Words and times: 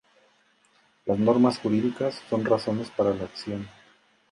Las 1.05 1.19
normas 1.19 1.59
jurídicas 1.59 2.23
son 2.27 2.43
razones 2.43 2.89
para 2.89 3.13
la 3.13 3.25
acción. 3.25 3.67